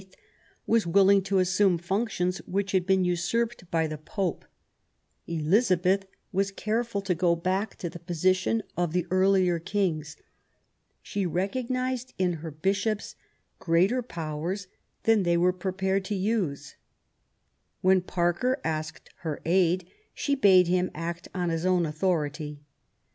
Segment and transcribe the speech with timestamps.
[0.65, 4.45] was willing to assume functions which had been usurped by the Pope;
[5.27, 10.17] Elizabeth was careful to go back to the position of the earlier Kings.
[11.03, 13.15] She recognised in her Bishops
[13.59, 14.65] greater powers
[15.03, 16.77] than they were prepared to use.
[17.81, 22.59] When Parker asked her aid she bade him act on his own authority.